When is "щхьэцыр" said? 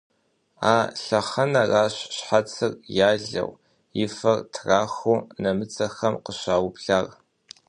2.15-2.71